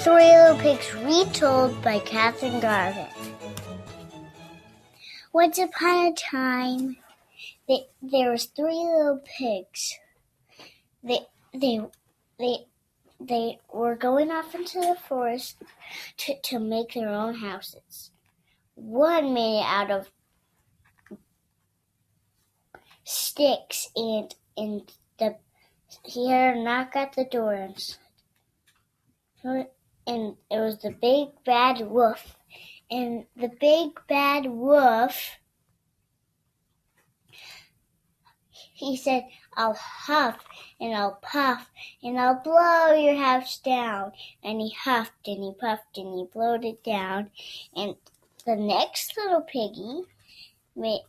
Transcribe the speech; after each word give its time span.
Three 0.00 0.34
Little 0.34 0.56
Pigs 0.56 0.94
retold 0.94 1.82
by 1.82 1.98
Catherine 1.98 2.58
Garvin. 2.58 3.06
Once 5.30 5.58
upon 5.58 6.06
a 6.06 6.14
time, 6.14 6.96
they, 7.68 7.86
there 8.00 8.30
was 8.30 8.46
three 8.46 8.78
little 8.78 9.20
pigs. 9.38 9.98
They 11.04 11.18
they 11.52 11.80
they 12.38 12.66
they 13.20 13.58
were 13.70 13.94
going 13.94 14.30
off 14.30 14.54
into 14.54 14.80
the 14.80 14.96
forest 15.06 15.56
to, 16.16 16.40
to 16.44 16.58
make 16.58 16.94
their 16.94 17.10
own 17.10 17.34
houses. 17.34 18.10
One 18.76 19.34
made 19.34 19.62
out 19.66 19.90
of 19.90 20.10
sticks 23.04 23.90
and 23.94 24.34
and 24.56 24.90
the 25.18 25.36
he 26.06 26.30
heard 26.30 26.56
a 26.56 26.62
knock 26.62 26.96
at 26.96 27.12
the 27.12 27.26
door 27.26 27.52
and 27.52 27.76
and 30.10 30.36
it 30.50 30.58
was 30.58 30.78
the 30.78 30.90
big 30.90 31.28
bad 31.46 31.80
wolf. 31.88 32.36
And 32.90 33.26
the 33.36 33.48
big 33.60 33.90
bad 34.08 34.46
wolf, 34.46 35.38
he 38.74 38.96
said, 38.96 39.22
I'll 39.56 39.74
huff 39.74 40.44
and 40.80 40.94
I'll 40.96 41.20
puff 41.22 41.70
and 42.02 42.18
I'll 42.18 42.42
blow 42.42 42.92
your 42.92 43.14
house 43.14 43.58
down. 43.58 44.10
And 44.42 44.60
he 44.60 44.74
huffed 44.76 45.28
and 45.28 45.44
he 45.44 45.52
puffed 45.60 45.96
and 45.96 46.12
he 46.18 46.24
blowed 46.32 46.64
it 46.64 46.82
down. 46.82 47.30
And 47.76 47.94
the 48.44 48.56
next 48.56 49.16
little 49.16 49.42
piggy 49.42 50.02
made, 50.74 51.04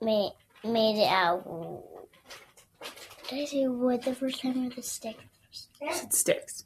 made, 0.00 0.32
made 0.64 0.98
it 0.98 1.08
out 1.08 1.44
did 3.28 3.42
I 3.42 3.44
say 3.46 3.66
wood 3.66 4.02
the 4.02 4.14
first 4.14 4.42
time 4.42 4.66
or 4.66 4.74
the 4.74 4.82
stick? 4.82 5.16
It 5.80 6.12
sticks. 6.12 6.64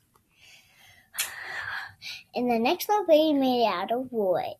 And 2.34 2.50
the 2.50 2.58
next 2.58 2.88
little 2.88 3.06
baby 3.06 3.32
made 3.32 3.64
it 3.64 3.72
out 3.72 3.92
of 3.92 4.12
wood. 4.12 4.56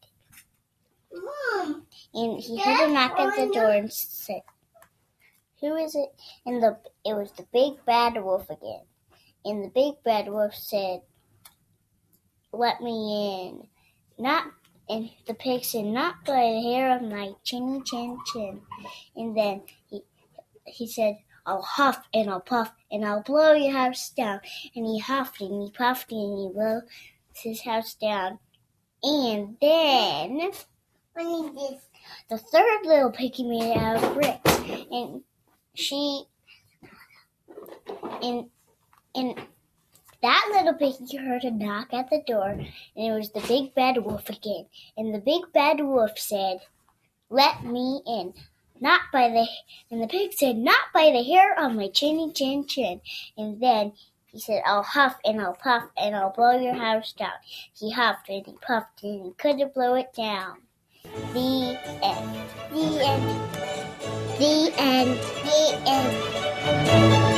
Mom, 1.13 1.87
And 2.15 2.41
he 2.41 2.59
heard 2.59 2.89
a 2.89 2.93
knock 2.93 3.19
at 3.19 3.37
the 3.37 3.53
door 3.53 3.71
and 3.71 3.93
said, 3.93 4.43
Who 5.61 5.77
is 5.77 5.95
it? 5.95 6.15
And 6.45 6.63
the 6.63 6.79
it 7.05 7.15
was 7.15 7.33
the 7.33 7.47
big 7.53 7.85
bad 7.85 8.23
wolf 8.23 8.49
again. 8.51 8.83
And 9.45 9.65
the 9.65 9.69
big 9.69 9.95
bad 10.05 10.29
wolf 10.29 10.55
said, 10.55 11.01
Let 12.53 12.81
me 12.81 13.49
in. 13.49 13.69
Not 14.19 14.47
and 14.89 15.11
the 15.27 15.35
pig 15.35 15.65
said, 15.65 15.87
Not 15.87 16.25
by 16.25 16.53
the 16.53 16.63
hair 16.63 16.97
of 16.97 17.03
my 17.03 17.33
chinny 17.45 17.83
chin 17.85 18.19
chin. 18.33 18.61
And 19.15 19.37
then 19.37 19.63
he 19.89 20.03
he 20.65 20.87
said, 20.87 21.19
I'll 21.47 21.63
huff 21.63 22.09
and 22.13 22.29
I'll 22.29 22.41
puff 22.41 22.73
and 22.91 23.05
I'll 23.05 23.23
blow 23.23 23.53
your 23.53 23.73
house 23.73 24.11
down. 24.11 24.41
And 24.75 24.85
he 24.85 24.99
huffed 24.99 25.41
and 25.41 25.63
he 25.63 25.71
puffed 25.71 26.11
and 26.11 26.39
he 26.39 26.53
blew 26.53 26.83
his 27.41 27.63
house 27.63 27.95
down. 27.95 28.39
And 29.03 29.57
then 29.61 30.51
the 31.15 32.39
third 32.39 32.85
little 32.85 33.11
piggy 33.11 33.45
made 33.45 33.71
it 33.71 33.77
out 33.77 34.03
of 34.03 34.15
bricks, 34.15 34.59
and 34.91 35.23
she 35.75 36.25
and 38.23 38.51
and 39.15 39.41
that 40.23 40.49
little 40.53 40.75
piggy 40.75 41.17
heard 41.17 41.45
a 41.45 41.51
knock 41.51 41.93
at 41.93 42.11
the 42.11 42.23
door, 42.27 42.49
and 42.51 42.67
it 42.97 43.13
was 43.13 43.31
the 43.31 43.41
big 43.47 43.75
bad 43.75 43.99
wolf 44.05 44.29
again. 44.29 44.67
And 44.97 45.15
the 45.15 45.21
big 45.21 45.53
bad 45.53 45.81
wolf 45.81 46.19
said, 46.19 46.61
"Let 47.29 47.65
me 47.65 48.03
in." 48.07 48.35
Not 48.81 49.03
by 49.13 49.29
the 49.29 49.47
and 49.91 50.03
the 50.03 50.09
pig 50.09 50.33
said, 50.33 50.57
"Not 50.57 50.93
by 50.93 51.11
the 51.11 51.23
hair 51.23 51.59
on 51.59 51.77
my 51.77 51.89
chinny 51.89 52.33
chin 52.33 52.67
chin." 52.67 53.01
And 53.37 53.61
then 53.61 53.93
he 54.37 54.41
said, 54.41 54.63
"I'll 54.67 54.83
huff 54.83 55.17
and 55.25 55.41
I'll 55.41 55.55
puff 55.55 55.85
and 55.97 56.15
I'll 56.15 56.31
blow 56.31 56.53
your 56.53 56.75
house 56.75 57.15
down." 57.15 57.33
He 57.73 57.91
huffed 57.91 58.29
and 58.29 58.45
he 58.45 58.53
puffed 58.61 59.03
and 59.03 59.25
he 59.25 59.33
couldn't 59.33 59.73
blow 59.73 59.95
it 59.95 60.13
down. 60.13 60.59
The 61.33 61.79
end. 62.03 62.51
The 62.71 63.07
end. 63.07 63.25
The 64.39 64.75
end. 64.77 65.19
The 65.43 65.81
end. 65.87 67.36